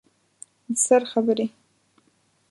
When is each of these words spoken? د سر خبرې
د 0.77 0.77
سر 0.85 1.01
خبرې 1.11 1.45